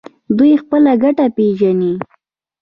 دوی 0.37 0.53
خپله 0.61 0.91
ګټه 1.03 1.25
پیژني. 1.35 1.93